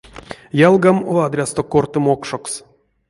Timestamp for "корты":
1.71-1.99